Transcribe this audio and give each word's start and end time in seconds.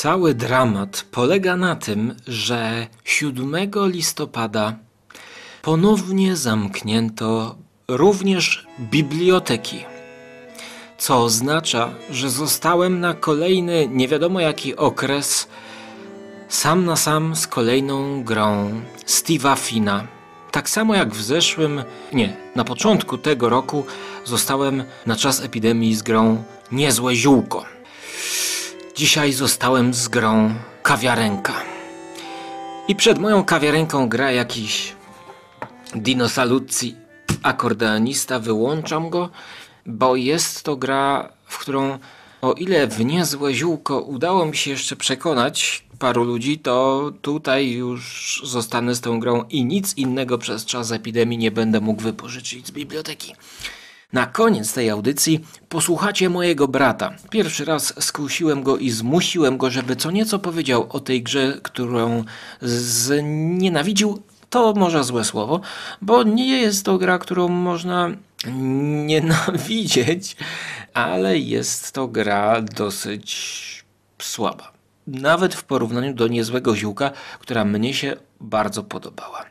Cały 0.00 0.34
dramat 0.34 1.04
polega 1.10 1.56
na 1.56 1.76
tym, 1.76 2.14
że 2.26 2.86
7 3.04 3.70
listopada 3.86 4.74
ponownie 5.62 6.36
zamknięto 6.36 7.54
również 7.88 8.66
biblioteki. 8.80 9.84
Co 10.98 11.22
oznacza, 11.24 11.90
że 12.10 12.30
zostałem 12.30 13.00
na 13.00 13.14
kolejny 13.14 13.88
nie 13.88 14.08
wiadomo 14.08 14.40
jaki 14.40 14.76
okres 14.76 15.48
sam 16.48 16.84
na 16.84 16.96
sam 16.96 17.36
z 17.36 17.46
kolejną 17.46 18.24
grą 18.24 18.80
Steve'a 19.06 19.58
Fina. 19.58 20.06
Tak 20.50 20.70
samo 20.70 20.94
jak 20.94 21.14
w 21.14 21.22
zeszłym, 21.22 21.84
nie, 22.12 22.36
na 22.56 22.64
początku 22.64 23.18
tego 23.18 23.48
roku 23.48 23.84
zostałem 24.24 24.84
na 25.06 25.16
czas 25.16 25.40
epidemii 25.40 25.94
z 25.94 26.02
grą 26.02 26.44
Niezłe 26.72 27.14
Ziółko. 27.14 27.79
Dzisiaj 29.00 29.32
zostałem 29.32 29.94
z 29.94 30.08
grą 30.08 30.54
Kawiarenka. 30.82 31.54
I 32.88 32.96
przed 32.96 33.18
moją 33.18 33.44
kawiarenką 33.44 34.08
gra 34.08 34.32
jakiś 34.32 34.92
Dino 35.94 36.28
Saluzzi, 36.28 36.94
akordeonista. 37.42 38.38
Wyłączam 38.38 39.10
go, 39.10 39.30
bo 39.86 40.16
jest 40.16 40.62
to 40.62 40.76
gra, 40.76 41.32
w 41.46 41.58
którą 41.58 41.98
o 42.42 42.52
ile 42.52 42.86
w 42.86 43.04
niezłe 43.04 43.54
ziółko 43.54 44.00
udało 44.00 44.46
mi 44.46 44.56
się 44.56 44.70
jeszcze 44.70 44.96
przekonać 44.96 45.84
paru 45.98 46.24
ludzi, 46.24 46.58
to 46.58 47.10
tutaj 47.22 47.70
już 47.70 48.42
zostanę 48.44 48.94
z 48.94 49.00
tą 49.00 49.20
grą 49.20 49.44
i 49.50 49.64
nic 49.64 49.96
innego 49.96 50.38
przez 50.38 50.64
czas 50.64 50.92
epidemii 50.92 51.38
nie 51.38 51.50
będę 51.50 51.80
mógł 51.80 52.02
wypożyczyć 52.02 52.66
z 52.66 52.70
biblioteki. 52.70 53.34
Na 54.12 54.26
koniec 54.26 54.72
tej 54.72 54.90
audycji 54.90 55.44
posłuchacie 55.68 56.28
mojego 56.28 56.68
brata. 56.68 57.12
Pierwszy 57.30 57.64
raz 57.64 58.04
skusiłem 58.04 58.62
go 58.62 58.76
i 58.76 58.90
zmusiłem 58.90 59.58
go, 59.58 59.70
żeby 59.70 59.96
co 59.96 60.10
nieco 60.10 60.38
powiedział 60.38 60.86
o 60.90 61.00
tej 61.00 61.22
grze, 61.22 61.58
którą 61.62 62.24
znienawidził. 62.62 64.22
To 64.50 64.72
może 64.72 65.04
złe 65.04 65.24
słowo, 65.24 65.60
bo 66.02 66.22
nie 66.22 66.60
jest 66.60 66.84
to 66.84 66.98
gra, 66.98 67.18
którą 67.18 67.48
można 67.48 68.10
nienawidzieć, 69.06 70.36
ale 70.94 71.38
jest 71.38 71.92
to 71.92 72.08
gra 72.08 72.62
dosyć 72.62 73.84
słaba. 74.22 74.72
Nawet 75.06 75.54
w 75.54 75.64
porównaniu 75.64 76.14
do 76.14 76.28
niezłego 76.28 76.76
ziółka, 76.76 77.10
która 77.40 77.64
mnie 77.64 77.94
się 77.94 78.16
bardzo 78.40 78.82
podobała. 78.82 79.44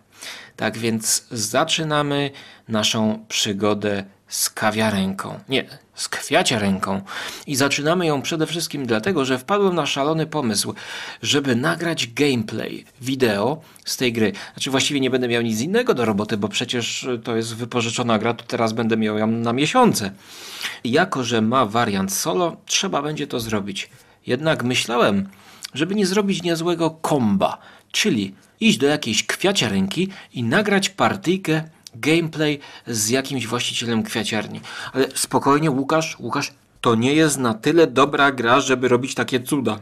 Tak 0.55 0.77
więc 0.77 1.27
zaczynamy 1.31 2.31
naszą 2.67 3.25
przygodę 3.27 4.03
z 4.29 4.49
kawiarenką. 4.49 5.39
Nie, 5.49 5.65
z 5.95 6.09
kwiaciarenką. 6.09 7.01
I 7.47 7.55
zaczynamy 7.55 8.05
ją 8.05 8.21
przede 8.21 8.47
wszystkim 8.47 8.85
dlatego, 8.85 9.25
że 9.25 9.37
wpadłem 9.37 9.75
na 9.75 9.85
szalony 9.85 10.25
pomysł, 10.25 10.73
żeby 11.21 11.55
nagrać 11.55 12.07
gameplay, 12.07 12.85
wideo 13.01 13.61
z 13.85 13.97
tej 13.97 14.13
gry. 14.13 14.31
Znaczy 14.53 14.71
właściwie 14.71 14.99
nie 14.99 15.09
będę 15.09 15.27
miał 15.27 15.41
nic 15.41 15.61
innego 15.61 15.93
do 15.93 16.05
roboty, 16.05 16.37
bo 16.37 16.47
przecież 16.47 17.07
to 17.23 17.35
jest 17.35 17.55
wypożyczona 17.55 18.19
gra, 18.19 18.33
to 18.33 18.45
teraz 18.45 18.73
będę 18.73 18.97
miał 18.97 19.17
ją 19.17 19.27
na 19.27 19.53
miesiące. 19.53 20.11
Jako, 20.83 21.23
że 21.23 21.41
ma 21.41 21.65
wariant 21.65 22.13
solo, 22.13 22.57
trzeba 22.65 23.01
będzie 23.01 23.27
to 23.27 23.39
zrobić. 23.39 23.89
Jednak 24.27 24.63
myślałem, 24.63 25.29
żeby 25.73 25.95
nie 25.95 26.05
zrobić 26.05 26.43
niezłego 26.43 26.89
komba, 26.89 27.57
czyli 27.91 28.35
iść 28.59 28.77
do 28.77 28.87
jakiejś 28.87 29.25
kwiaciarenki 29.25 30.09
i 30.33 30.43
nagrać 30.43 30.89
partyjkę 30.89 31.63
gameplay 31.99 32.59
z 32.87 33.09
jakimś 33.09 33.47
właścicielem 33.47 34.03
kwiaciarni. 34.03 34.61
Ale 34.93 35.07
spokojnie, 35.15 35.71
Łukasz, 35.71 36.19
Łukasz, 36.19 36.51
to 36.81 36.95
nie 36.95 37.13
jest 37.13 37.37
na 37.37 37.53
tyle 37.53 37.87
dobra 37.87 38.31
gra, 38.31 38.61
żeby 38.61 38.87
robić 38.87 39.15
takie 39.15 39.39
cuda. 39.39 39.79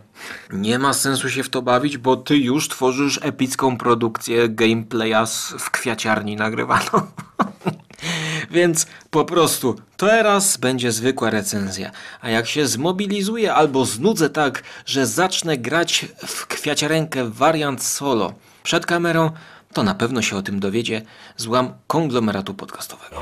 Nie 0.53 0.79
ma 0.79 0.93
sensu 0.93 1.29
się 1.29 1.43
w 1.43 1.49
to 1.49 1.61
bawić, 1.61 1.97
bo 1.97 2.17
ty 2.17 2.37
już 2.37 2.69
tworzysz 2.69 3.19
epicką 3.23 3.77
produkcję 3.77 4.49
gameplaya 4.49 5.25
w 5.59 5.71
kwiaciarni 5.71 6.35
nagrywaną. 6.35 6.91
Więc 8.51 8.87
po 9.09 9.25
prostu 9.25 9.75
teraz 9.97 10.57
będzie 10.57 10.91
zwykła 10.91 11.29
recenzja. 11.29 11.91
A 12.21 12.29
jak 12.29 12.47
się 12.47 12.67
zmobilizuję 12.67 13.53
albo 13.53 13.85
znudzę 13.85 14.29
tak, 14.29 14.63
że 14.85 15.07
zacznę 15.07 15.57
grać 15.57 16.05
w 16.27 16.47
kwiaciarenkę 16.47 17.29
wariant 17.29 17.83
solo 17.83 18.33
przed 18.63 18.85
kamerą, 18.85 19.31
to 19.73 19.83
na 19.83 19.95
pewno 19.95 20.21
się 20.21 20.37
o 20.37 20.41
tym 20.41 20.59
dowiedzie 20.59 21.01
złam 21.37 21.73
konglomeratu 21.87 22.53
podcastowego. 22.53 23.21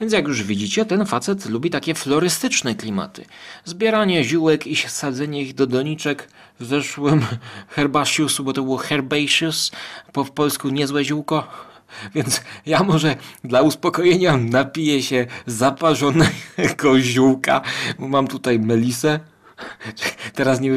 Więc 0.00 0.12
jak 0.12 0.28
już 0.28 0.42
widzicie, 0.42 0.84
ten 0.84 1.06
facet 1.06 1.46
lubi 1.46 1.70
takie 1.70 1.94
florystyczne 1.94 2.74
klimaty. 2.74 3.24
Zbieranie 3.64 4.24
ziółek 4.24 4.66
i 4.66 4.76
sadzenie 4.76 5.42
ich 5.42 5.54
do 5.54 5.66
doniczek. 5.66 6.28
W 6.60 6.64
zeszłym 6.64 7.26
herbasiusu, 7.76 8.44
bo 8.44 8.52
to 8.52 8.62
było 8.62 8.76
herbaceous, 8.76 9.70
po 10.12 10.24
polsku 10.24 10.68
niezłe 10.68 11.04
ziółko. 11.04 11.48
Więc 12.14 12.40
ja 12.66 12.82
może 12.82 13.16
dla 13.44 13.62
uspokojenia 13.62 14.36
napiję 14.36 15.02
się 15.02 15.26
zaparzonego 15.46 17.00
ziółka, 17.12 17.60
bo 17.98 18.08
mam 18.08 18.26
tutaj 18.28 18.58
melisę. 18.58 19.20
Teraz 20.34 20.60
nie, 20.60 20.70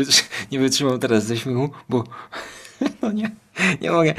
nie 0.51 0.59
wytrzymam 0.59 0.99
teraz 0.99 1.25
ze 1.25 1.37
śmiechu, 1.37 1.71
bo 1.89 2.03
no 3.01 3.11
nie, 3.11 3.31
nie 3.81 3.91
mogę. 3.91 4.13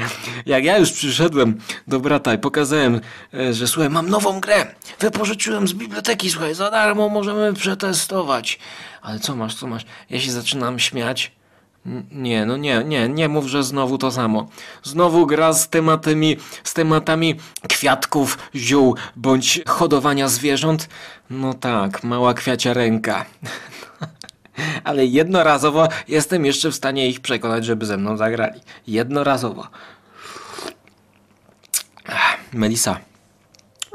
Jak 0.45 0.63
ja 0.63 0.77
już 0.77 0.91
przyszedłem 0.91 1.59
do 1.87 1.99
brata 1.99 2.33
i 2.33 2.37
pokazałem, 2.37 3.01
e, 3.33 3.53
że 3.53 3.67
słuchaj, 3.67 3.89
mam 3.89 4.09
nową 4.09 4.39
grę. 4.39 4.65
Wypożyczyłem 4.99 5.67
z 5.67 5.73
biblioteki, 5.73 6.29
słuchaj, 6.29 6.55
za 6.55 6.71
darmo 6.71 7.09
możemy 7.09 7.53
przetestować. 7.53 8.59
Ale 9.01 9.19
co 9.19 9.35
masz, 9.35 9.55
co 9.55 9.67
masz? 9.67 9.85
Ja 10.09 10.19
się 10.19 10.31
zaczynam 10.31 10.79
śmiać. 10.79 11.31
Nie, 12.11 12.45
no 12.45 12.57
nie, 12.57 12.83
nie, 12.85 13.09
nie 13.09 13.29
mów, 13.29 13.47
że 13.47 13.63
znowu 13.63 13.97
to 13.97 14.11
samo. 14.11 14.47
Znowu 14.83 15.25
gra 15.25 15.53
z 15.53 15.69
tematami, 15.69 16.37
z 16.63 16.73
tematami 16.73 17.35
kwiatków, 17.69 18.37
ziół 18.55 18.95
bądź 19.15 19.61
hodowania 19.67 20.27
zwierząt. 20.27 20.89
No 21.29 21.53
tak, 21.53 22.03
mała 22.03 22.33
kwiacia 22.33 22.73
ręka. 22.73 23.25
Ale 24.83 25.05
jednorazowo 25.05 25.87
jestem 26.07 26.45
jeszcze 26.45 26.71
w 26.71 26.75
stanie 26.75 27.09
ich 27.09 27.19
przekonać, 27.19 27.65
żeby 27.65 27.85
ze 27.85 27.97
mną 27.97 28.17
zagrali. 28.17 28.59
Jednorazowo. 28.87 29.67
Melisa 32.53 32.99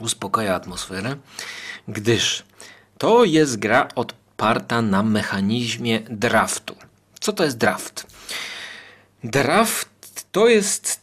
uspokaja 0.00 0.54
atmosferę, 0.54 1.16
gdyż 1.88 2.44
to 2.98 3.24
jest 3.24 3.58
gra 3.58 3.88
od 3.94 4.14
oparta 4.40 4.82
na 4.82 5.02
mechanizmie 5.02 6.00
draftu. 6.00 6.74
Co 7.20 7.32
to 7.32 7.44
jest 7.44 7.58
draft? 7.58 8.06
Draft 9.24 10.32
to 10.32 10.48
jest 10.48 11.00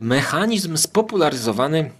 mechanizm 0.00 0.76
spopularyzowany 0.76 1.90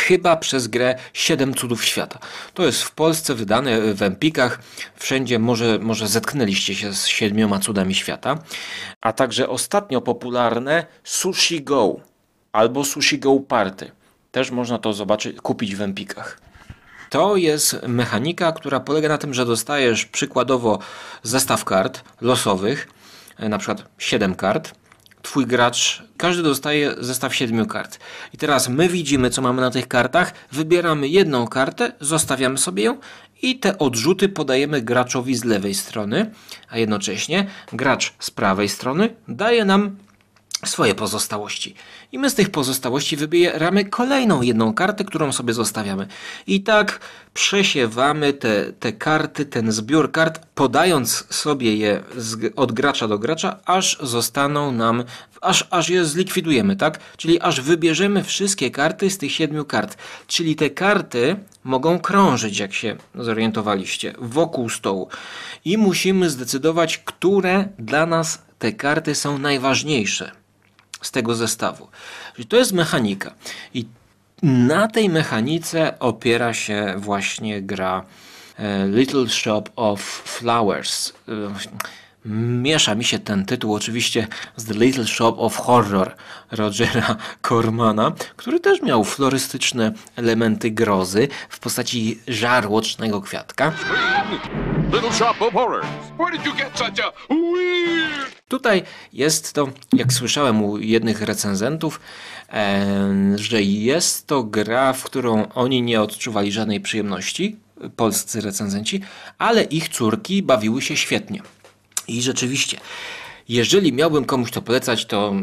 chyba 0.00 0.36
przez 0.36 0.68
grę 0.68 0.94
Siedem 1.12 1.54
Cudów 1.54 1.84
Świata. 1.84 2.18
To 2.54 2.66
jest 2.66 2.82
w 2.82 2.90
Polsce 2.90 3.34
wydane 3.34 3.94
w 3.94 4.02
Empikach. 4.02 4.60
Wszędzie 4.96 5.38
może, 5.38 5.78
może 5.78 6.08
zetknęliście 6.08 6.74
się 6.74 6.94
z 6.94 7.06
Siedmioma 7.06 7.58
Cudami 7.58 7.94
Świata. 7.94 8.38
A 9.00 9.12
także 9.12 9.48
ostatnio 9.48 10.00
popularne 10.00 10.86
Sushi 11.04 11.62
Go 11.62 11.96
albo 12.52 12.84
Sushi 12.84 13.18
Go 13.18 13.40
Party. 13.40 13.90
Też 14.30 14.50
można 14.50 14.78
to 14.78 14.92
zobaczyć, 14.92 15.40
kupić 15.40 15.76
w 15.76 15.82
Empikach. 15.82 16.40
To 17.10 17.36
jest 17.36 17.82
mechanika, 17.88 18.52
która 18.52 18.80
polega 18.80 19.08
na 19.08 19.18
tym, 19.18 19.34
że 19.34 19.46
dostajesz 19.46 20.04
przykładowo 20.04 20.78
zestaw 21.22 21.64
kart 21.64 22.04
losowych, 22.20 22.88
na 23.38 23.58
przykład 23.58 23.84
7 23.98 24.34
kart, 24.34 24.79
twój 25.22 25.46
gracz, 25.46 26.02
każdy 26.16 26.42
dostaje 26.42 26.94
zestaw 26.98 27.34
siedmiu 27.34 27.66
kart. 27.66 27.98
I 28.32 28.36
teraz 28.36 28.68
my 28.68 28.88
widzimy, 28.88 29.30
co 29.30 29.42
mamy 29.42 29.60
na 29.60 29.70
tych 29.70 29.88
kartach, 29.88 30.32
wybieramy 30.52 31.08
jedną 31.08 31.48
kartę, 31.48 31.92
zostawiamy 32.00 32.58
sobie 32.58 32.82
ją 32.84 32.98
i 33.42 33.58
te 33.58 33.78
odrzuty 33.78 34.28
podajemy 34.28 34.82
graczowi 34.82 35.34
z 35.34 35.44
lewej 35.44 35.74
strony, 35.74 36.30
a 36.68 36.78
jednocześnie 36.78 37.46
gracz 37.72 38.14
z 38.18 38.30
prawej 38.30 38.68
strony 38.68 39.14
daje 39.28 39.64
nam 39.64 39.96
swoje 40.64 40.94
pozostałości. 40.94 41.74
I 42.12 42.18
my 42.18 42.30
z 42.30 42.34
tych 42.34 42.50
pozostałości 42.50 43.16
wybieramy 43.16 43.84
kolejną 43.84 44.42
jedną 44.42 44.74
kartę, 44.74 45.04
którą 45.04 45.32
sobie 45.32 45.52
zostawiamy. 45.52 46.06
I 46.46 46.62
tak 46.62 47.00
przesiewamy 47.34 48.32
te, 48.32 48.72
te 48.72 48.92
karty, 48.92 49.44
ten 49.44 49.72
zbiór 49.72 50.12
kart, 50.12 50.46
podając 50.54 51.34
sobie 51.34 51.76
je 51.76 52.02
z, 52.16 52.52
od 52.56 52.72
gracza 52.72 53.08
do 53.08 53.18
gracza, 53.18 53.56
aż 53.64 53.98
zostaną 54.00 54.72
nam, 54.72 55.04
aż, 55.40 55.66
aż 55.70 55.88
je 55.88 56.04
zlikwidujemy, 56.04 56.76
tak? 56.76 57.00
Czyli 57.16 57.40
aż 57.40 57.60
wybierzemy 57.60 58.24
wszystkie 58.24 58.70
karty 58.70 59.10
z 59.10 59.18
tych 59.18 59.32
siedmiu 59.32 59.64
kart. 59.64 59.96
Czyli 60.26 60.56
te 60.56 60.70
karty 60.70 61.36
mogą 61.64 61.98
krążyć, 61.98 62.58
jak 62.58 62.74
się 62.74 62.96
zorientowaliście, 63.14 64.14
wokół 64.18 64.68
stołu. 64.68 65.08
I 65.64 65.78
musimy 65.78 66.30
zdecydować, 66.30 66.98
które 66.98 67.68
dla 67.78 68.06
nas 68.06 68.42
te 68.58 68.72
karty 68.72 69.14
są 69.14 69.38
najważniejsze 69.38 70.39
z 71.02 71.10
tego 71.10 71.34
zestawu. 71.34 71.88
Czyli 72.34 72.48
to 72.48 72.56
jest 72.56 72.72
mechanika. 72.72 73.34
I 73.74 73.86
na 74.42 74.88
tej 74.88 75.08
mechanice 75.08 75.98
opiera 75.98 76.54
się 76.54 76.94
właśnie 76.96 77.62
gra 77.62 78.04
e, 78.58 78.88
Little 78.88 79.28
Shop 79.28 79.64
of 79.76 80.00
Flowers. 80.24 81.12
Miesza 82.24 82.94
mi 82.94 83.04
się 83.04 83.18
ten 83.18 83.44
tytuł 83.44 83.74
oczywiście 83.74 84.26
z 84.56 84.64
The 84.64 84.74
Little 84.74 85.06
Shop 85.06 85.34
of 85.38 85.56
Horror 85.56 86.14
Rogera 86.50 87.16
Cormana, 87.48 88.12
który 88.36 88.60
też 88.60 88.82
miał 88.82 89.04
florystyczne 89.04 89.92
elementy 90.16 90.70
grozy 90.70 91.28
w 91.48 91.58
postaci 91.58 92.20
żarłocznego 92.28 93.20
kwiatka. 93.20 93.72
Little 94.92 95.12
Shop 95.12 95.34
of 95.40 95.52
Horrors. 95.52 95.86
Where 96.18 96.38
did 96.38 96.46
you 96.46 96.54
get 96.54 96.78
such 96.78 97.04
a 97.04 97.34
weird 97.34 98.40
Tutaj 98.50 98.82
jest 99.12 99.52
to, 99.52 99.68
jak 99.92 100.12
słyszałem 100.12 100.62
u 100.62 100.78
jednych 100.78 101.22
recenzentów, 101.22 102.00
że 103.34 103.62
jest 103.62 104.26
to 104.26 104.42
gra, 104.42 104.92
w 104.92 105.04
którą 105.04 105.48
oni 105.54 105.82
nie 105.82 106.00
odczuwali 106.00 106.52
żadnej 106.52 106.80
przyjemności, 106.80 107.56
polscy 107.96 108.40
recenzenci, 108.40 109.00
ale 109.38 109.62
ich 109.62 109.88
córki 109.88 110.42
bawiły 110.42 110.82
się 110.82 110.96
świetnie. 110.96 111.42
I 112.08 112.22
rzeczywiście, 112.22 112.80
jeżeli 113.48 113.92
miałbym 113.92 114.24
komuś 114.24 114.50
to 114.50 114.62
polecać, 114.62 115.06
to 115.06 115.34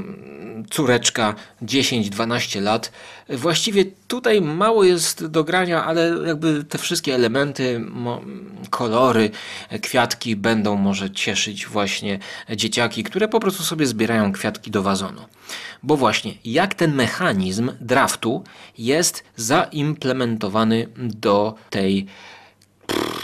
córeczka 0.69 1.36
10-12 1.62 2.62
lat. 2.62 2.92
Właściwie 3.30 3.86
tutaj 4.07 4.42
mało 4.42 4.83
jest 4.83 5.25
do 5.25 5.44
grania, 5.44 5.86
ale 5.86 6.18
jakby 6.27 6.63
te 6.63 6.77
wszystkie 6.77 7.15
elementy, 7.15 7.86
kolory, 8.69 9.30
kwiatki 9.81 10.36
będą 10.36 10.75
może 10.75 11.12
cieszyć 11.12 11.68
właśnie 11.68 12.19
dzieciaki, 12.56 13.03
które 13.03 13.27
po 13.27 13.39
prostu 13.39 13.63
sobie 13.63 13.86
zbierają 13.86 14.31
kwiatki 14.31 14.71
do 14.71 14.83
wazonu. 14.83 15.21
Bo 15.83 15.98
właśnie 15.98 16.33
jak 16.45 16.74
ten 16.74 16.95
mechanizm 16.95 17.71
draftu 17.81 18.44
jest 18.77 19.24
zaimplementowany 19.36 20.88
do 20.98 21.56
tej 21.69 22.06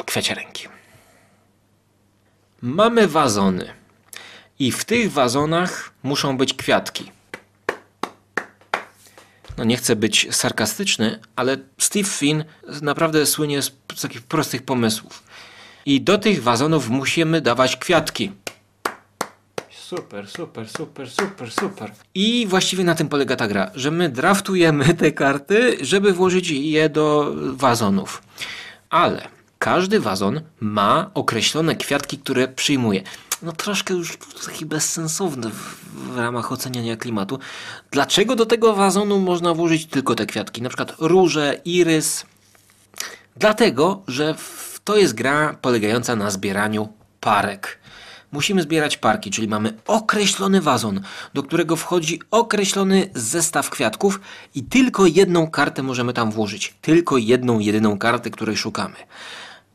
kwiaciarenki. 0.06 0.73
Mamy 2.66 3.08
wazony. 3.08 3.74
I 4.60 4.72
w 4.72 4.86
tych 4.86 5.12
wazonach 5.12 5.92
muszą 6.04 6.38
być 6.38 6.54
kwiatki. 6.54 7.12
No 9.58 9.64
nie 9.64 9.78
chcę 9.78 9.96
być 9.96 10.28
sarkastyczny, 10.32 11.20
ale 11.36 11.58
Steve 11.78 12.10
Finn 12.10 12.44
naprawdę 12.82 13.26
słynie 13.26 13.62
z 13.62 13.72
takich 14.02 14.22
prostych 14.22 14.62
pomysłów. 14.62 15.24
I 15.86 16.02
do 16.02 16.18
tych 16.18 16.44
wazonów 16.44 16.90
musimy 16.90 17.42
dawać 17.42 17.78
kwiatki. 17.78 18.32
Super, 19.70 20.30
super, 20.30 20.70
super, 20.70 21.12
super, 21.12 21.52
super. 21.52 21.92
I 22.16 22.46
właściwie 22.50 22.84
na 22.84 22.96
tym 22.96 23.10
polega 23.10 23.36
ta 23.36 23.48
gra, 23.48 23.72
że 23.76 23.92
my 23.92 24.10
draftujemy 24.10 24.94
te 24.94 25.12
karty, 25.12 25.78
żeby 25.82 26.14
włożyć 26.14 26.50
je 26.50 26.90
do 26.90 27.34
wazonów. 27.36 28.24
Ale 28.90 29.28
każdy 29.64 30.00
wazon 30.00 30.42
ma 30.60 31.12
określone 31.14 31.76
kwiatki, 31.76 32.18
które 32.18 32.48
przyjmuje 32.48 33.04
no 33.42 33.52
troszkę 33.52 33.94
już 33.94 34.18
taki 34.46 34.66
bezsensowny 34.66 35.50
w, 35.50 35.76
w, 36.14 36.18
ramach 36.18 36.52
oceniania 36.52 36.98
klimatu. 36.98 37.40
Dlaczego 37.92 38.36
do 38.36 38.46
tego 38.46 38.74
wazonu 38.74 39.20
można 39.20 39.54
włożyć 39.54 39.86
tylko 39.86 40.16
te 40.16 40.26
kwiatki? 40.26 40.62
Na 40.62 40.70
przykład 40.70 40.96
róże, 41.00 41.62
irys. 41.66 42.26
Dlatego, 43.36 44.04
że 44.08 44.36
to 44.84 44.98
jest 44.98 45.14
gra 45.14 45.58
polegająca 45.62 46.16
na 46.16 46.32
zbieraniu 46.32 46.90
parek. 47.20 47.80
Musimy 48.32 48.62
zbierać 48.62 48.98
parki, 48.98 49.32
czyli 49.32 49.48
mamy 49.48 49.74
określony 49.88 50.62
wazon, 50.62 51.02
do 51.34 51.44
którego 51.44 51.76
wchodzi 51.76 52.22
określony 52.32 53.10
zestaw 53.16 53.70
kwiatków 53.70 54.20
i 54.56 54.64
tylko 54.64 55.06
jedną 55.06 55.48
kartę 55.48 55.84
możemy 55.84 56.14
tam 56.14 56.32
włożyć. 56.32 56.74
Tylko 56.82 57.18
jedną, 57.18 57.60
jedyną 57.60 57.98
kartę, 57.98 58.30
której 58.30 58.58
szukamy. 58.58 58.96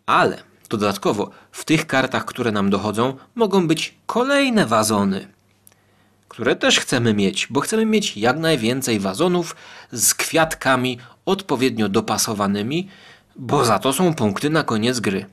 Ale 0.08 0.48
Dodatkowo 0.68 1.30
w 1.52 1.64
tych 1.64 1.86
kartach, 1.86 2.24
które 2.24 2.52
nam 2.52 2.70
dochodzą, 2.70 3.16
mogą 3.34 3.68
być 3.68 3.94
kolejne 4.06 4.66
wazony, 4.66 5.28
które 6.28 6.56
też 6.56 6.80
chcemy 6.80 7.14
mieć, 7.14 7.46
bo 7.50 7.60
chcemy 7.60 7.86
mieć 7.86 8.16
jak 8.16 8.38
najwięcej 8.38 9.00
wazonów 9.00 9.56
z 9.92 10.14
kwiatkami 10.14 10.98
odpowiednio 11.26 11.88
dopasowanymi, 11.88 12.88
bo 13.36 13.64
za 13.64 13.78
to 13.78 13.92
są 13.92 14.14
punkty 14.14 14.50
na 14.50 14.62
koniec 14.62 15.00
gry. 15.00 15.26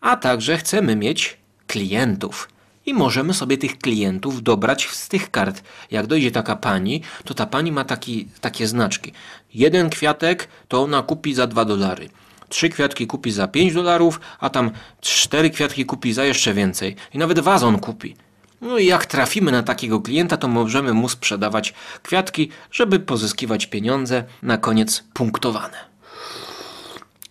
A 0.00 0.16
także 0.16 0.58
chcemy 0.58 0.96
mieć 0.96 1.36
klientów. 1.66 2.48
I 2.86 2.94
możemy 2.94 3.34
sobie 3.34 3.58
tych 3.58 3.78
klientów 3.78 4.42
dobrać 4.42 4.88
z 4.88 5.08
tych 5.08 5.30
kart. 5.30 5.62
Jak 5.90 6.06
dojdzie 6.06 6.30
taka 6.30 6.56
pani, 6.56 7.02
to 7.24 7.34
ta 7.34 7.46
pani 7.46 7.72
ma 7.72 7.84
taki, 7.84 8.28
takie 8.40 8.66
znaczki. 8.66 9.12
Jeden 9.54 9.90
kwiatek 9.90 10.48
to 10.68 10.82
ona 10.82 11.02
kupi 11.02 11.34
za 11.34 11.46
2 11.46 11.64
dolary 11.64 12.08
trzy 12.48 12.68
kwiatki 12.68 13.06
kupi 13.06 13.30
za 13.30 13.48
5 13.48 13.74
dolarów, 13.74 14.20
a 14.40 14.50
tam 14.50 14.70
cztery 15.00 15.50
kwiatki 15.50 15.86
kupi 15.86 16.12
za 16.12 16.24
jeszcze 16.24 16.54
więcej. 16.54 16.96
I 17.14 17.18
nawet 17.18 17.40
wazon 17.40 17.78
kupi. 17.78 18.16
No 18.60 18.78
i 18.78 18.86
jak 18.86 19.06
trafimy 19.06 19.52
na 19.52 19.62
takiego 19.62 20.00
klienta, 20.00 20.36
to 20.36 20.48
możemy 20.48 20.92
mu 20.92 21.08
sprzedawać 21.08 21.74
kwiatki, 22.02 22.50
żeby 22.72 23.00
pozyskiwać 23.00 23.66
pieniądze, 23.66 24.24
na 24.42 24.58
koniec 24.58 25.04
punktowane. 25.14 25.76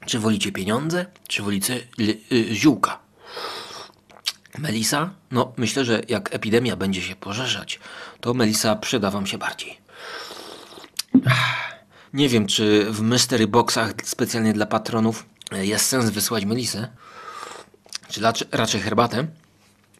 Czy 0.05 0.19
wolicie 0.19 0.51
pieniądze, 0.51 1.05
czy 1.27 1.43
wolicie 1.43 1.87
yy, 1.97 2.15
ziółka? 2.55 2.99
Melisa? 4.57 5.09
No, 5.31 5.53
myślę, 5.57 5.85
że 5.85 6.01
jak 6.09 6.35
epidemia 6.35 6.75
będzie 6.75 7.01
się 7.01 7.15
pożerzać, 7.15 7.79
to 8.21 8.33
Melisa 8.33 8.75
przyda 8.75 9.11
wam 9.11 9.27
się 9.27 9.37
bardziej. 9.37 9.77
Nie 12.15 12.29
wiem, 12.29 12.47
czy 12.47 12.85
w 12.91 13.01
mystery 13.01 13.47
boxach 13.47 13.93
specjalnie 14.03 14.53
dla 14.53 14.65
patronów 14.65 15.25
jest 15.51 15.85
sens 15.85 16.09
wysłać 16.09 16.45
melisę, 16.45 16.87
czy 18.09 18.21
raczej 18.51 18.81
herbatę. 18.81 19.27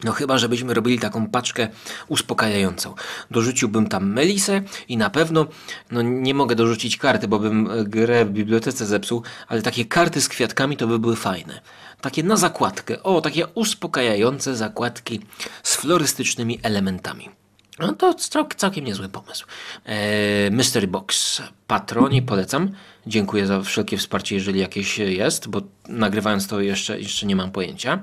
No 0.04 0.12
chyba, 0.12 0.38
żebyśmy 0.38 0.74
robili 0.74 0.98
taką 0.98 1.26
paczkę 1.26 1.68
uspokajającą. 2.08 2.94
Dorzuciłbym 3.30 3.88
tam 3.88 4.12
melisę 4.12 4.62
i 4.88 4.96
na 4.96 5.10
pewno, 5.10 5.46
no 5.90 6.02
nie 6.02 6.34
mogę 6.34 6.56
dorzucić 6.56 6.96
karty, 6.96 7.28
bo 7.28 7.38
bym 7.38 7.70
e, 7.70 7.84
grę 7.84 8.24
w 8.24 8.30
bibliotece 8.30 8.86
zepsuł, 8.86 9.22
ale 9.48 9.62
takie 9.62 9.84
karty 9.84 10.20
z 10.20 10.28
kwiatkami 10.28 10.76
to 10.76 10.86
by 10.86 10.98
były 10.98 11.16
fajne. 11.16 11.60
Takie 12.00 12.22
na 12.22 12.36
zakładkę. 12.36 13.02
O, 13.02 13.20
takie 13.20 13.46
uspokajające 13.46 14.56
zakładki 14.56 15.20
z 15.62 15.76
florystycznymi 15.76 16.60
elementami. 16.62 17.30
No 17.78 17.92
to 17.92 18.14
cał, 18.14 18.48
całkiem 18.56 18.84
niezły 18.84 19.08
pomysł. 19.08 19.46
E, 19.84 20.50
Mystery 20.50 20.86
Box. 20.86 21.42
Patroni 21.66 22.22
polecam. 22.22 22.70
Dziękuję 23.06 23.46
za 23.46 23.62
wszelkie 23.62 23.98
wsparcie, 23.98 24.34
jeżeli 24.34 24.60
jakieś 24.60 24.98
jest, 24.98 25.48
bo 25.48 25.60
nagrywając 25.88 26.46
to 26.46 26.60
jeszcze, 26.60 27.00
jeszcze 27.00 27.26
nie 27.26 27.36
mam 27.36 27.50
pojęcia. 27.50 28.02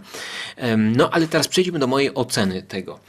E, 0.55 0.77
no 0.77 1.09
ale 1.09 1.27
teraz 1.27 1.47
przejdźmy 1.47 1.79
do 1.79 1.87
mojej 1.87 2.13
oceny 2.13 2.63
tego. 2.63 2.99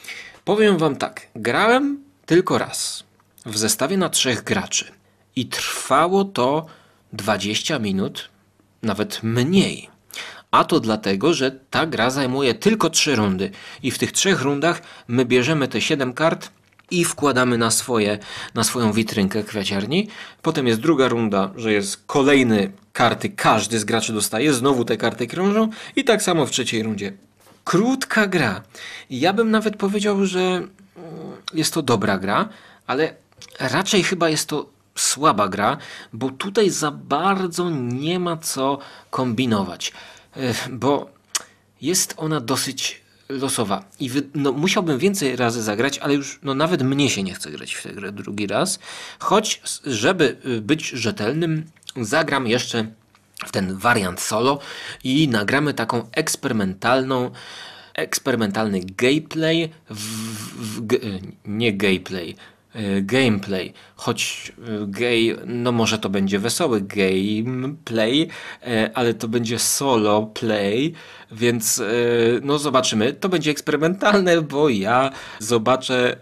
Powiem 0.44 0.78
wam 0.78 0.96
tak. 0.96 1.26
Grałem 1.36 2.04
tylko 2.26 2.58
raz 2.58 3.04
w 3.46 3.58
zestawie 3.58 3.96
na 3.96 4.08
trzech 4.08 4.44
graczy 4.44 4.92
i 5.36 5.46
trwało 5.46 6.24
to 6.24 6.66
20 7.12 7.78
minut, 7.78 8.28
nawet 8.82 9.22
mniej. 9.22 9.93
A 10.54 10.64
to 10.64 10.80
dlatego, 10.80 11.34
że 11.34 11.50
ta 11.70 11.86
gra 11.86 12.10
zajmuje 12.10 12.54
tylko 12.54 12.90
trzy 12.90 13.16
rundy 13.16 13.50
i 13.82 13.90
w 13.90 13.98
tych 13.98 14.12
trzech 14.12 14.42
rundach 14.42 14.82
my 15.08 15.24
bierzemy 15.24 15.68
te 15.68 15.80
siedem 15.80 16.12
kart 16.12 16.50
i 16.90 17.04
wkładamy 17.04 17.58
na, 17.58 17.70
swoje, 17.70 18.18
na 18.54 18.64
swoją 18.64 18.92
witrynkę 18.92 19.42
kwiaciarni. 19.42 20.08
Potem 20.42 20.66
jest 20.66 20.80
druga 20.80 21.08
runda, 21.08 21.50
że 21.56 21.72
jest 21.72 22.02
kolejny 22.06 22.72
karty, 22.92 23.28
każdy 23.28 23.78
z 23.78 23.84
graczy 23.84 24.12
dostaje, 24.12 24.52
znowu 24.52 24.84
te 24.84 24.96
karty 24.96 25.26
krążą 25.26 25.68
i 25.96 26.04
tak 26.04 26.22
samo 26.22 26.46
w 26.46 26.50
trzeciej 26.50 26.82
rundzie. 26.82 27.12
Krótka 27.64 28.26
gra. 28.26 28.62
Ja 29.10 29.32
bym 29.32 29.50
nawet 29.50 29.76
powiedział, 29.76 30.26
że 30.26 30.40
mm, 30.40 30.68
jest 31.54 31.74
to 31.74 31.82
dobra 31.82 32.18
gra, 32.18 32.48
ale 32.86 33.14
raczej 33.60 34.02
chyba 34.02 34.28
jest 34.28 34.48
to 34.48 34.74
słaba 34.94 35.48
gra, 35.48 35.76
bo 36.12 36.30
tutaj 36.30 36.70
za 36.70 36.90
bardzo 36.90 37.70
nie 37.70 38.18
ma 38.18 38.36
co 38.36 38.78
kombinować, 39.10 39.92
bo 40.70 41.10
jest 41.80 42.14
ona 42.16 42.40
dosyć 42.40 43.04
losowa 43.28 43.84
i 44.00 44.08
wy, 44.08 44.22
no, 44.34 44.52
musiałbym 44.52 44.98
więcej 44.98 45.36
razy 45.36 45.62
zagrać, 45.62 45.98
ale 45.98 46.14
już 46.14 46.38
no, 46.42 46.54
nawet 46.54 46.82
mnie 46.82 47.10
się 47.10 47.22
nie 47.22 47.34
chce 47.34 47.50
grać 47.50 47.74
w 47.74 47.82
tę 47.82 47.92
grę 47.92 48.12
drugi 48.12 48.46
raz, 48.46 48.78
choć 49.18 49.62
żeby 49.86 50.36
y, 50.46 50.60
być 50.60 50.88
rzetelnym, 50.88 51.64
zagram 51.96 52.46
jeszcze 52.46 52.86
w 53.46 53.52
ten 53.52 53.76
wariant 53.76 54.20
solo 54.20 54.58
i 55.04 55.28
nagramy 55.28 55.74
taką 55.74 56.10
eksperymentalną 56.12 57.30
eksperymentalny 57.94 58.80
gameplay 58.80 59.70
w, 59.90 59.96
w, 59.96 60.80
w, 60.80 61.20
nie 61.44 61.72
gameplay 61.72 62.36
E, 62.36 62.53
gameplay, 63.02 63.72
choć 63.96 64.52
gay, 64.86 65.36
no 65.46 65.72
może 65.72 65.98
to 65.98 66.08
będzie 66.08 66.38
wesoły 66.38 66.80
gameplay, 66.80 68.28
e, 68.62 68.90
ale 68.94 69.14
to 69.14 69.28
będzie 69.28 69.58
solo 69.58 70.22
play, 70.22 70.94
więc 71.32 71.82
no 72.42 72.58
zobaczymy. 72.58 73.12
To 73.12 73.28
będzie 73.28 73.50
eksperymentalne, 73.50 74.42
bo 74.42 74.68
ja 74.68 75.10
zobaczę 75.38 76.16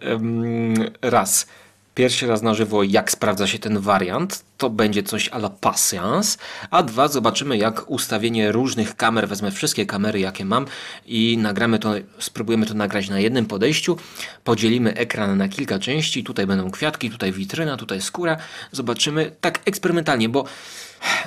raz 1.03 1.47
pierwszy 1.95 2.27
raz 2.27 2.43
na 2.43 2.55
żywo, 2.55 2.83
jak 2.83 3.11
sprawdza 3.11 3.47
się 3.47 3.59
ten 3.59 3.79
wariant. 3.79 4.45
To 4.59 4.71
będzie 4.71 5.03
coś 5.03 5.29
a 5.29 5.37
la 5.37 5.51
patience. 5.51 6.39
A 6.71 6.83
dwa, 6.83 7.09
zobaczymy, 7.09 7.57
jak 7.57 7.91
ustawienie 7.91 8.53
różnych 8.53 8.97
kamer, 8.97 9.29
wezmę 9.29 9.51
wszystkie 9.51 9.87
kamery, 9.87 10.21
jakie 10.21 10.45
mam 10.45 10.67
i 11.07 11.39
nagramy 11.39 11.79
to, 11.79 11.95
spróbujemy 12.19 12.67
to 12.67 12.75
nagrać 12.75 13.09
na 13.09 13.21
jednym 13.21 13.47
podejściu. 13.47 13.97
Podzielimy 14.45 14.95
ekran 14.95 15.39
na 15.39 15.49
kilka 15.49 15.79
części. 15.79 16.25
Tutaj 16.25 16.47
będą 16.47 16.71
kwiatki, 16.71 17.11
tutaj 17.11 17.33
witryna, 17.33 17.77
tutaj 17.77 18.01
skóra. 18.01 18.37
Zobaczymy 18.73 19.33
tak 19.41 19.61
eksperymentalnie, 19.65 20.29
bo 20.29 20.45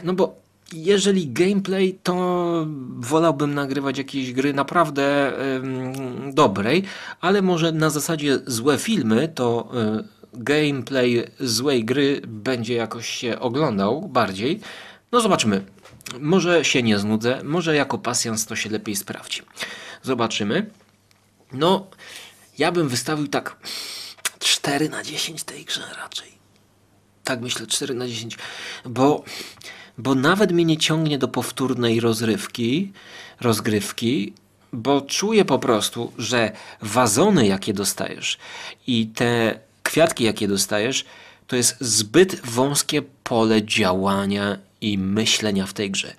no 0.04 0.14
bo 0.14 0.46
jeżeli 0.74 1.28
gameplay, 1.28 2.00
to 2.04 2.68
wolałbym 2.98 3.54
nagrywać 3.54 3.98
jakieś 3.98 4.34
gry 4.34 4.54
naprawdę 4.54 5.34
dobrej, 6.34 6.84
ale 7.22 7.42
może 7.42 7.72
na 7.72 7.90
zasadzie 7.90 8.40
złe 8.48 8.78
filmy, 8.78 9.28
to 9.36 9.72
y, 10.00 10.15
gameplay 10.38 11.24
złej 11.40 11.86
gry 11.86 12.22
będzie 12.28 12.74
jakoś 12.74 13.10
się 13.10 13.40
oglądał 13.40 14.02
bardziej. 14.02 14.60
No 15.12 15.22
zobaczymy. 15.22 15.66
Może 16.20 16.66
się 16.66 16.84
nie 16.84 17.00
znudzę, 17.00 17.42
może 17.44 17.76
jako 17.76 17.98
pasjans 17.98 18.46
to 18.46 18.56
się 18.56 18.70
lepiej 18.70 18.96
sprawdzi. 18.96 19.42
Zobaczymy. 20.04 20.70
No, 21.52 21.88
ja 22.58 22.72
bym 22.72 22.90
wystawił 22.90 23.28
tak 23.28 23.58
4 24.40 24.90
na 24.90 25.04
10 25.04 25.44
tej 25.44 25.66
grze 25.66 25.84
raczej. 25.98 26.32
Tak 27.24 27.42
myślę, 27.42 27.68
4 27.68 27.94
na 27.94 28.08
10, 28.08 28.38
bo, 28.86 29.24
bo 29.98 30.16
nawet 30.16 30.52
mnie 30.52 30.66
nie 30.66 30.78
ciągnie 30.78 31.18
do 31.18 31.28
powtórnej 31.28 32.00
rozrywki, 32.00 32.92
rozgrywki, 33.42 34.34
bo 34.74 35.02
czuję 35.02 35.46
po 35.46 35.60
prostu, 35.60 36.14
że 36.18 36.52
wazony, 36.82 37.48
jakie 37.48 37.74
dostajesz 37.74 38.38
i 38.88 39.08
te 39.08 39.60
kwiatki, 39.86 40.24
jakie 40.24 40.48
dostajesz, 40.48 41.06
to 41.48 41.56
jest 41.56 41.78
zbyt 41.82 42.46
wąskie 42.46 43.02
pole 43.24 43.64
działania 43.64 44.58
i 44.82 44.98
myślenia 44.98 45.66
w 45.66 45.74
tej 45.74 45.92
grze. 45.92 46.14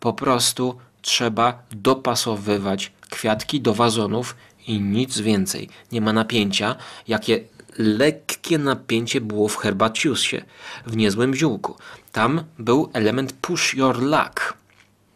Po 0.00 0.12
prostu 0.12 0.78
trzeba 1.02 1.62
dopasowywać 1.70 2.92
kwiatki 3.10 3.60
do 3.60 3.74
wazonów 3.74 4.36
i 4.66 4.80
nic 4.80 5.18
więcej. 5.18 5.68
Nie 5.92 6.00
ma 6.00 6.12
napięcia, 6.12 6.76
jakie 7.08 7.44
lekkie 7.78 8.58
napięcie 8.58 9.20
było 9.20 9.48
w 9.48 9.56
Herbaciusie, 9.56 10.44
w 10.86 10.96
niezłym 10.96 11.34
ziółku. 11.34 11.76
Tam 12.12 12.44
był 12.58 12.90
element 12.92 13.32
push 13.32 13.74
your 13.74 14.02
luck. 14.02 14.54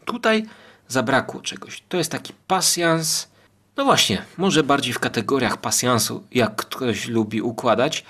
Tutaj 0.05 0.47
zabrakło 0.89 1.41
czegoś. 1.41 1.83
To 1.89 1.97
jest 1.97 2.11
taki 2.11 2.33
pasjans, 2.47 3.29
no 3.77 3.85
właśnie, 3.85 4.23
może 4.37 4.63
bardziej 4.63 4.93
w 4.93 4.99
kategoriach 4.99 5.57
pasjansu, 5.57 6.25
jak 6.33 6.57
ktoś 6.57 7.09
lubi 7.09 7.43
układać, 7.43 8.05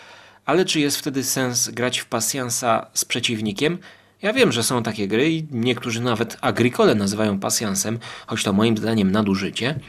ale 0.44 0.64
czy 0.64 0.80
jest 0.80 0.96
wtedy 0.96 1.24
sens 1.24 1.68
grać 1.68 1.98
w 1.98 2.06
pasjansa 2.06 2.86
z 2.94 3.04
przeciwnikiem? 3.04 3.78
Ja 4.22 4.32
wiem, 4.32 4.52
że 4.52 4.62
są 4.62 4.82
takie 4.82 5.08
gry 5.08 5.30
i 5.30 5.46
niektórzy 5.50 6.00
nawet 6.00 6.36
agricole 6.40 6.94
nazywają 6.94 7.38
pasjansem, 7.38 7.98
choć 8.26 8.42
to 8.42 8.52
moim 8.52 8.76
zdaniem 8.76 9.10
nadużycie. 9.10 9.80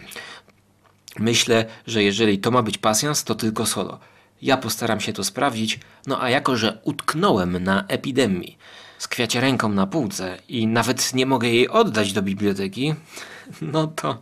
Myślę, 1.19 1.65
że 1.87 2.03
jeżeli 2.03 2.39
to 2.39 2.51
ma 2.51 2.63
być 2.63 2.77
pasjans, 2.77 3.23
to 3.23 3.35
tylko 3.35 3.65
solo. 3.65 3.99
Ja 4.41 4.57
postaram 4.57 4.99
się 4.99 5.13
to 5.13 5.23
sprawdzić, 5.23 5.79
no 6.07 6.21
a 6.21 6.29
jako, 6.29 6.55
że 6.55 6.79
utknąłem 6.83 7.63
na 7.63 7.85
epidemii 7.87 8.57
z 8.97 9.07
kwiaciarenką 9.07 9.69
na 9.69 9.87
półce 9.87 10.37
i 10.49 10.67
nawet 10.67 11.13
nie 11.13 11.25
mogę 11.25 11.47
jej 11.47 11.69
oddać 11.69 12.13
do 12.13 12.21
biblioteki, 12.21 12.95
no 13.61 13.87
to 13.87 14.21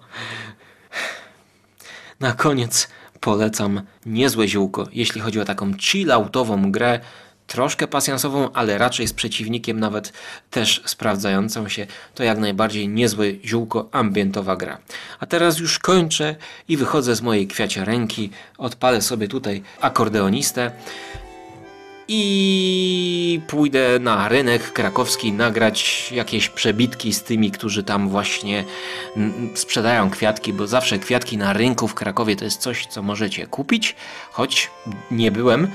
na 2.19 2.34
koniec 2.34 2.88
polecam 3.19 3.81
niezłe 4.05 4.48
ziółko, 4.48 4.88
jeśli 4.93 5.22
chodzi 5.22 5.39
o 5.39 5.45
taką 5.45 5.74
chilloutową 5.77 6.72
grę, 6.72 7.00
troszkę 7.48 7.88
pasjansową, 7.88 8.51
ale 8.51 8.77
raczej 8.77 9.07
z 9.07 9.13
przeciwnikiem 9.13 9.79
nawet 9.79 10.13
też 10.50 10.81
sprawdzającą 10.86 11.69
się, 11.69 11.88
to 12.15 12.24
jak 12.24 12.38
najbardziej 12.38 12.89
niezłe 12.89 13.25
ziółko, 13.45 13.89
ambientowa 13.91 14.55
gra. 14.55 14.77
A 15.19 15.25
teraz 15.25 15.60
już 15.60 15.79
kończę 15.79 16.36
i 16.67 16.77
wychodzę 16.77 17.15
z 17.15 17.22
mojej 17.22 17.48
kwiaciarenki, 17.48 18.29
odpalę 18.57 19.01
sobie 19.01 19.27
tutaj 19.27 19.63
akordeonistę 19.81 20.72
i 22.07 23.41
pójdę 23.47 24.00
na 24.00 24.27
rynek 24.27 24.74
krakowski 24.74 25.33
nagrać 25.33 26.12
jakieś 26.12 26.50
przebitki 26.50 27.13
z 27.13 27.24
tymi, 27.24 27.51
którzy 27.51 27.83
tam 27.83 28.09
właśnie 28.09 28.63
sprzedają 29.55 30.09
kwiatki, 30.09 30.53
bo 30.53 30.67
zawsze 30.67 31.00
kwiatki 31.00 31.38
na 31.38 31.53
rynku 31.53 31.88
w 31.88 31.93
Krakowie 31.93 32.35
to 32.35 32.45
jest 32.45 32.62
coś, 32.62 32.85
co 32.85 33.01
możecie 33.03 33.47
kupić, 33.47 33.95
choć 34.31 34.71
nie 35.12 35.31
byłem 35.31 35.67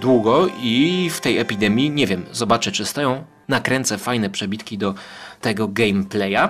długo 0.00 0.48
i 0.62 1.10
w 1.12 1.20
tej 1.20 1.38
epidemii, 1.38 1.90
nie 1.90 2.06
wiem, 2.06 2.26
zobaczę 2.32 2.72
czy 2.72 2.84
stoją, 2.84 3.24
nakręcę 3.48 3.98
fajne 3.98 4.30
przebitki 4.30 4.78
do 4.78 4.94
tego 5.40 5.68
gameplaya. 5.68 6.48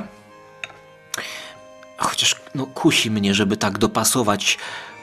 Chociaż 1.97 2.37
no, 2.55 2.67
kusi 2.67 3.11
mnie, 3.11 3.35
żeby 3.35 3.57
tak 3.57 3.79
dopasować 3.79 4.59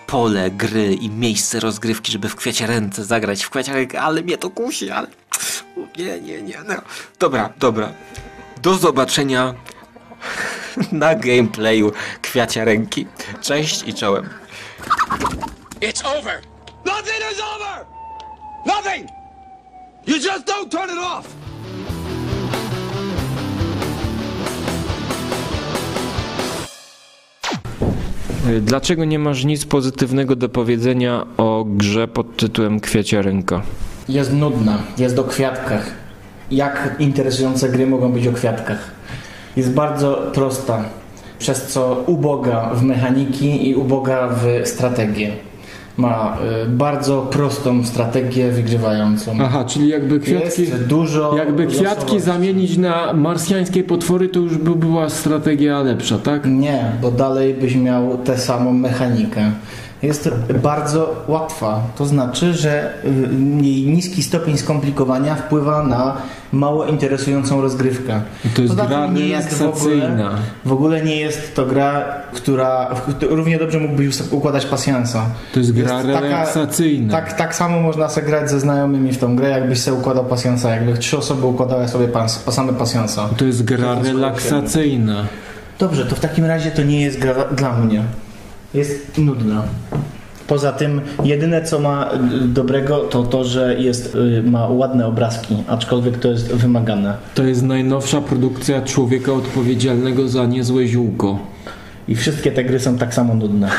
pole 0.07 0.51
gry 0.51 0.93
i 0.93 1.09
miejsce 1.09 1.59
rozgrywki, 1.59 2.11
żeby 2.11 2.29
w 2.29 2.35
kwiecie 2.35 2.67
ręce 2.67 3.05
zagrać 3.05 3.43
w 3.43 3.49
kwiecie 3.49 4.01
ale 4.01 4.21
mnie 4.21 4.37
to 4.37 4.49
kusi, 4.49 4.91
ale 4.91 5.07
nie, 5.97 6.21
nie, 6.21 6.41
nie. 6.41 6.57
No. 6.67 6.75
Dobra, 7.19 7.53
dobra. 7.57 7.91
Do 8.61 8.75
zobaczenia 8.75 9.53
na 10.91 11.15
gameplayu 11.15 11.91
kwiacia 12.21 12.65
ręki. 12.65 13.07
Cześć 13.41 13.83
i 13.87 13.93
czołem. 13.93 14.29
It's 15.81 16.05
over. 16.05 16.41
Nothing 16.85 17.31
is 17.31 17.41
over. 17.55 17.85
Nothing. 18.65 19.09
You 20.07 20.15
just 20.15 20.45
don't 20.45 20.69
turn 20.71 20.89
it 20.89 20.97
off. 20.97 21.27
Dlaczego 28.61 29.05
nie 29.05 29.19
masz 29.19 29.45
nic 29.45 29.65
pozytywnego 29.65 30.35
do 30.35 30.49
powiedzenia 30.49 31.25
o 31.37 31.65
grze 31.67 32.07
pod 32.07 32.37
tytułem 32.37 32.79
Kwieciarenka? 32.79 33.61
Jest 34.09 34.33
nudna, 34.33 34.77
jest 34.97 35.19
o 35.19 35.23
kwiatkach. 35.23 35.91
Jak 36.51 36.95
interesujące 36.99 37.69
gry 37.69 37.87
mogą 37.87 38.11
być 38.11 38.27
o 38.27 38.33
kwiatkach? 38.33 38.91
Jest 39.55 39.73
bardzo 39.73 40.31
prosta, 40.33 40.83
przez 41.39 41.67
co 41.67 42.03
uboga 42.07 42.69
w 42.73 42.83
mechaniki 42.83 43.69
i 43.69 43.75
uboga 43.75 44.27
w 44.27 44.67
strategię. 44.67 45.31
Ma 45.97 46.37
y, 46.65 46.69
bardzo 46.69 47.21
prostą 47.21 47.83
strategię 47.85 48.51
wygrywającą. 48.51 49.37
Aha, 49.41 49.65
czyli 49.65 49.87
jakby 49.87 50.19
kwiatki... 50.19 50.61
Jest 50.61 50.83
dużo 50.83 51.37
Jakby 51.37 51.67
kwiatki 51.67 52.19
zamienić 52.19 52.77
na 52.77 53.13
marsjańskie 53.13 53.83
potwory, 53.83 54.29
to 54.29 54.39
już 54.39 54.57
by 54.57 54.75
była 54.75 55.09
strategia 55.09 55.81
lepsza, 55.81 56.17
tak? 56.17 56.45
Nie, 56.45 56.91
bo 57.01 57.11
dalej 57.11 57.53
byś 57.53 57.75
miał 57.75 58.17
tę 58.17 58.37
samą 58.37 58.73
mechanikę. 58.73 59.51
Jest 60.03 60.29
bardzo 60.63 61.23
łatwa. 61.27 61.81
To 61.97 62.05
znaczy, 62.05 62.53
że 62.53 62.93
y, 63.05 63.09
jej 63.63 63.87
niski 63.87 64.23
stopień 64.23 64.57
skomplikowania 64.57 65.35
wpływa 65.35 65.83
na 65.83 66.17
mało 66.51 66.85
interesującą 66.85 67.61
rozgrywkę. 67.61 68.21
To 68.55 68.61
jest 68.61 68.73
Poza 68.75 68.87
gra 68.87 69.07
nie 69.07 69.27
jest 69.27 69.53
w 69.53 69.61
ogóle, 69.61 69.95
relaksacyjna. 69.95 70.31
w 70.65 70.71
ogóle 70.71 71.01
nie 71.01 71.15
jest 71.15 71.55
to 71.55 71.65
gra, 71.65 72.05
która 72.33 72.87
równie 73.29 73.57
dobrze 73.57 73.79
mógłbyś 73.79 74.21
układać 74.31 74.65
pasjansa. 74.65 75.25
To 75.53 75.59
jest 75.59 75.71
gra 75.71 75.93
Jest 75.93 76.07
taka- 76.07 76.19
relaksacyjna. 76.21 77.11
Tak, 77.13 77.33
tak 77.33 77.55
samo 77.55 77.81
można 77.81 78.09
sobie 78.09 78.27
grać 78.27 78.49
ze 78.49 78.59
znajomymi 78.59 79.11
w 79.11 79.17
tą 79.17 79.35
grę, 79.35 79.49
jakbyś 79.49 79.81
sobie 79.81 79.97
układał 79.97 80.25
pasjansa, 80.25 80.69
jakby 80.75 80.97
trzy 80.97 81.17
osoby 81.17 81.45
układały 81.45 81.87
sobie 81.87 82.07
pas, 82.07 82.43
same 82.49 82.73
pasjansa. 82.73 83.29
To 83.37 83.45
jest 83.45 83.63
gra 83.63 83.77
To 83.93 83.99
jest 83.99 84.05
relaksacyjna. 84.11 85.25
Dobrze, 85.79 86.05
to 86.05 86.15
w 86.15 86.19
takim 86.19 86.45
razie 86.45 86.71
to 86.71 86.83
nie 86.83 87.01
jest 87.01 87.19
gra 87.19 87.33
dla 87.57 87.73
mnie. 87.73 88.03
Jest 88.73 89.17
nudna. 89.17 89.63
Poza 90.47 90.71
tym, 90.71 91.01
jedyne 91.23 91.63
co 91.63 91.79
ma 91.79 92.11
y, 92.43 92.47
dobrego, 92.47 92.97
to 92.97 93.23
to, 93.23 93.43
że 93.43 93.79
jest, 93.79 94.15
y, 94.15 94.43
ma 94.43 94.67
ładne 94.67 95.07
obrazki, 95.07 95.63
aczkolwiek 95.67 96.19
to 96.19 96.27
jest 96.27 96.53
wymagane. 96.53 97.17
To 97.35 97.43
jest 97.43 97.63
najnowsza 97.63 98.21
produkcja 98.21 98.81
człowieka 98.81 99.33
odpowiedzialnego 99.33 100.27
za 100.27 100.45
niezłe 100.45 100.87
ziółko. 100.87 101.39
I 102.07 102.15
wszystkie 102.15 102.51
te 102.51 102.63
gry 102.63 102.79
są 102.79 102.97
tak 102.97 103.13
samo 103.13 103.35
nudne. 103.35 103.69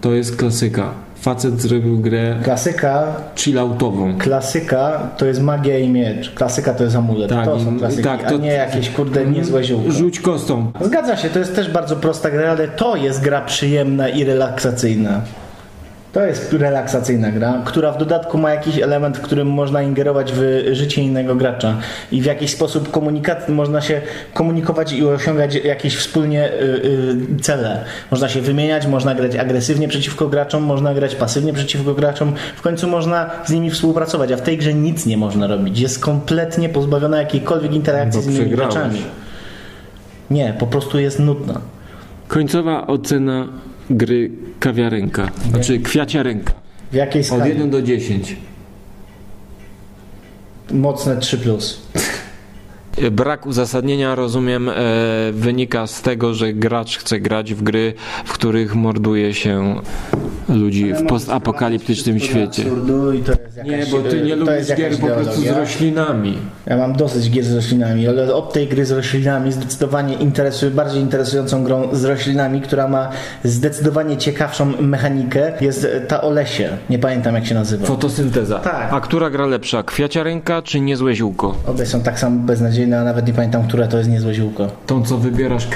To 0.00 0.12
jest 0.12 0.36
klasyka. 0.36 1.03
Facet 1.24 1.60
zrobił 1.62 1.98
grę 1.98 2.36
Klasyka, 2.42 3.06
chilloutową. 3.36 4.18
klasyka 4.18 5.10
to 5.16 5.26
jest 5.26 5.42
magia 5.42 5.78
i 5.78 5.88
miecz. 5.88 6.30
Klasyka 6.34 6.74
to 6.74 6.84
jest 6.84 6.96
amulet. 6.96 7.30
Tak, 7.30 7.44
to 7.44 7.60
są 7.60 7.74
i- 7.74 7.78
klasyki, 7.78 8.02
tak, 8.02 8.24
a 8.24 8.28
to- 8.30 8.38
nie 8.38 8.52
jakieś 8.52 8.90
kurde 8.90 9.26
niezłe 9.26 9.64
ziółko. 9.64 9.90
Rzuć 9.92 10.20
kostą. 10.20 10.72
Zgadza 10.80 11.16
się, 11.16 11.30
to 11.30 11.38
jest 11.38 11.54
też 11.56 11.70
bardzo 11.70 11.96
prosta 11.96 12.30
gra, 12.30 12.50
ale 12.50 12.68
to 12.68 12.96
jest 12.96 13.20
gra 13.20 13.40
przyjemna 13.40 14.08
i 14.08 14.24
relaksacyjna. 14.24 15.20
To 16.14 16.26
jest 16.26 16.52
relaksacyjna 16.52 17.30
gra, 17.30 17.62
która 17.64 17.92
w 17.92 17.98
dodatku 17.98 18.38
ma 18.38 18.50
jakiś 18.50 18.78
element, 18.78 19.18
w 19.18 19.20
którym 19.20 19.48
można 19.48 19.82
ingerować 19.82 20.32
w 20.32 20.64
życie 20.72 21.02
innego 21.02 21.34
gracza 21.34 21.76
i 22.12 22.22
w 22.22 22.24
jakiś 22.24 22.50
sposób 22.50 22.90
komunikat, 22.90 23.48
można 23.48 23.80
się 23.80 24.00
komunikować 24.34 24.92
i 24.92 25.06
osiągać 25.06 25.54
jakieś 25.54 25.96
wspólnie 25.96 26.52
y, 26.52 26.56
y, 27.36 27.40
cele. 27.40 27.84
Można 28.10 28.28
się 28.28 28.40
wymieniać, 28.40 28.86
można 28.86 29.14
grać 29.14 29.36
agresywnie 29.36 29.88
przeciwko 29.88 30.28
graczom, 30.28 30.62
można 30.62 30.94
grać 30.94 31.14
pasywnie 31.14 31.52
przeciwko 31.52 31.94
graczom, 31.94 32.32
w 32.56 32.62
końcu 32.62 32.88
można 32.88 33.30
z 33.44 33.50
nimi 33.50 33.70
współpracować, 33.70 34.32
a 34.32 34.36
w 34.36 34.42
tej 34.42 34.58
grze 34.58 34.74
nic 34.74 35.06
nie 35.06 35.16
można 35.16 35.46
robić. 35.46 35.80
Jest 35.80 35.98
kompletnie 35.98 36.68
pozbawiona 36.68 37.18
jakiejkolwiek 37.18 37.72
interakcji 37.72 38.20
Bo 38.20 38.22
z 38.22 38.26
innymi 38.26 38.46
przegrałeś. 38.46 38.74
graczami. 38.74 39.02
Nie, 40.30 40.54
po 40.58 40.66
prostu 40.66 40.98
jest 40.98 41.18
nudna. 41.18 41.60
Końcowa 42.28 42.86
ocena 42.86 43.48
gry 43.90 44.30
kawiarenka. 44.60 45.30
Znaczy 45.50 45.78
kwiaciarenka. 45.78 46.52
W 46.92 46.94
jakiej 46.94 47.20
Od 47.20 47.26
skali? 47.26 47.50
1 47.50 47.70
do 47.70 47.82
10. 47.82 48.36
Mocne 50.70 51.16
3 51.16 51.38
plus. 51.38 51.80
Brak 53.12 53.46
uzasadnienia, 53.46 54.14
rozumiem, 54.14 54.68
e, 54.68 54.72
wynika 55.32 55.86
z 55.86 56.02
tego, 56.02 56.34
że 56.34 56.52
gracz 56.52 56.98
chce 56.98 57.20
grać 57.20 57.54
w 57.54 57.62
gry, 57.62 57.94
w 58.24 58.32
których 58.32 58.74
morduje 58.74 59.34
się 59.34 59.74
ludzi 60.48 60.92
w 60.94 61.06
postapokaliptycznym 61.06 62.20
świecie. 62.20 62.62
Absurdu 62.62 63.12
i 63.12 63.22
to 63.22 63.32
jest 63.32 63.56
jakaś, 63.56 63.72
Nie, 63.72 63.86
bo 63.86 63.98
ty 64.10 64.20
nie 64.22 64.36
lubisz 64.36 64.74
gier 64.76 64.98
po 64.98 65.06
prostu 65.06 65.40
z 65.40 65.46
roślinami. 65.46 66.38
Ja 66.66 66.76
mam 66.76 66.92
dosyć 66.92 67.30
gier 67.30 67.44
z 67.44 67.54
roślinami, 67.54 68.08
ale 68.08 68.34
od 68.34 68.52
tej 68.52 68.68
gry 68.68 68.86
z 68.86 68.90
roślinami 68.90 69.52
zdecydowanie 69.52 70.14
interesuje, 70.14 70.70
bardziej 70.70 71.00
interesującą 71.02 71.64
grą 71.64 71.88
z 71.92 72.04
roślinami, 72.04 72.60
która 72.60 72.88
ma 72.88 73.08
zdecydowanie 73.44 74.16
ciekawszą 74.16 74.72
mechanikę, 74.80 75.52
jest 75.60 75.86
ta 76.08 76.20
o 76.20 76.30
lesie. 76.30 76.68
Nie 76.90 76.98
pamiętam 76.98 77.34
jak 77.34 77.46
się 77.46 77.54
nazywa. 77.54 77.86
Fotosynteza. 77.86 78.58
Tak. 78.58 78.88
A 78.92 79.00
która 79.00 79.30
gra 79.30 79.46
lepsza, 79.46 79.82
kwiaciarenka 79.82 80.62
czy 80.62 80.80
niezłe 80.80 81.14
ziółko? 81.14 81.54
Obie 81.66 81.86
są 81.86 82.00
tak 82.00 82.18
samo 82.18 82.40
beznadziejne, 82.40 82.83
a 82.92 83.04
nawet 83.04 83.26
nie 83.26 83.32
pamiętam, 83.32 83.68
które 83.68 83.88
to 83.88 83.98
jest 83.98 84.10
niezłe 84.10 84.34
ziółko. 84.34 84.68
Tą, 84.86 85.02
co 85.02 85.18
wybierasz 85.18 85.68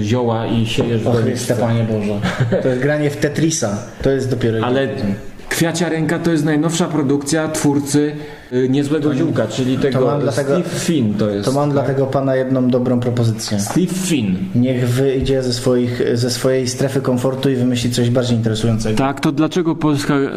zioła 0.00 0.46
i 0.46 0.66
siejesz 0.66 1.02
w 1.02 1.08
O 1.08 1.12
doniczce. 1.12 1.30
Chryste, 1.30 1.54
Panie 1.54 1.84
Boże. 1.84 2.20
To 2.62 2.68
jest 2.68 2.80
granie 2.80 3.10
w 3.10 3.16
Tetrisa. 3.16 3.78
To 4.02 4.10
jest 4.10 4.30
dopiero... 4.30 4.66
Ale 4.66 4.88
Kwiacia 5.48 5.88
Ręka 5.88 6.18
to 6.18 6.32
jest 6.32 6.44
najnowsza 6.44 6.84
produkcja 6.84 7.48
twórcy 7.48 8.12
Niezłego 8.68 9.14
Ziółka, 9.14 9.46
czyli 9.46 9.78
tego 9.78 10.18
dlatego- 10.22 10.54
Steve 10.60 10.68
Finn 10.78 11.14
to 11.14 11.30
jest. 11.30 11.44
To 11.44 11.52
mam 11.52 11.70
dla 11.70 11.82
tego 11.82 12.06
pana 12.06 12.36
jedną 12.36 12.70
dobrą 12.70 13.00
propozycję. 13.00 13.60
Steve 13.60 13.86
Finn. 13.94 14.36
Niech 14.54 14.88
wyjdzie 14.88 15.42
ze, 15.42 15.52
swoich, 15.52 16.02
ze 16.14 16.30
swojej 16.30 16.68
strefy 16.68 17.00
komfortu 17.00 17.50
i 17.50 17.56
wymyśli 17.56 17.90
coś 17.90 18.10
bardziej 18.10 18.36
interesującego. 18.36 18.98
Tak, 18.98 19.20
to 19.20 19.32
dlaczego 19.32 19.74
polska 19.76 20.14
e, 20.14 20.28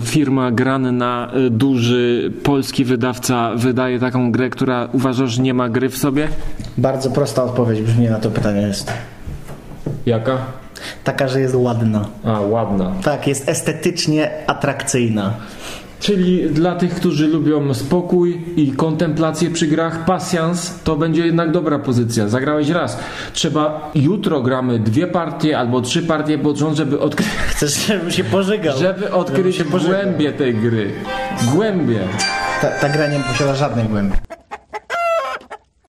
firma 0.00 0.50
Granna, 0.50 1.30
e, 1.46 1.50
duży 1.50 2.32
polski 2.42 2.84
wydawca 2.84 3.50
wydaje 3.56 3.98
taką 4.00 4.32
grę, 4.32 4.50
która 4.50 4.88
uważasz, 4.92 5.30
że 5.30 5.42
nie 5.42 5.54
ma 5.54 5.68
gry 5.68 5.88
w 5.88 5.98
sobie? 5.98 6.28
Bardzo 6.78 7.10
prosta 7.10 7.44
odpowiedź 7.44 7.82
brzmi 7.82 8.08
na 8.08 8.18
to 8.18 8.30
pytanie 8.30 8.60
jest. 8.60 8.92
Jaka? 10.06 10.38
Taka, 11.04 11.28
że 11.28 11.40
jest 11.40 11.54
ładna. 11.54 12.08
A, 12.24 12.40
ładna. 12.40 12.92
Tak, 13.04 13.26
jest 13.26 13.48
estetycznie 13.48 14.30
atrakcyjna. 14.46 15.34
Czyli 16.04 16.50
dla 16.50 16.74
tych, 16.74 16.94
którzy 16.94 17.28
lubią 17.28 17.74
spokój 17.74 18.44
i 18.56 18.72
kontemplację 18.72 19.50
przy 19.50 19.66
grach, 19.66 20.04
pasjans, 20.04 20.82
to 20.82 20.96
będzie 20.96 21.26
jednak 21.26 21.50
dobra 21.50 21.78
pozycja. 21.78 22.28
Zagrałeś 22.28 22.68
raz. 22.68 22.98
Trzeba, 23.32 23.90
jutro 23.94 24.42
gramy 24.42 24.78
dwie 24.78 25.06
partie 25.06 25.58
albo 25.58 25.80
trzy 25.80 26.02
partie 26.02 26.38
pod 26.38 26.56
rząd, 26.56 26.76
żeby 26.76 27.00
odkryć, 27.00 27.28
Chcesz, 27.50 27.86
żebym 27.86 28.10
się 28.10 28.24
pożygał? 28.24 28.78
żeby 28.78 29.12
odkryć 29.12 29.56
się 29.56 29.64
głębie 29.64 30.32
tej 30.32 30.54
gry. 30.54 30.92
Głębie. 31.54 32.00
Ta, 32.60 32.68
ta 32.68 32.88
gra 32.88 33.08
nie 33.08 33.20
posiada 33.20 33.54
żadnej 33.54 33.84
głębi. 33.84 34.16